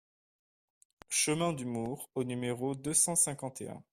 [1.11, 3.83] Chemin du Moure au numéro deux cent cinquante et un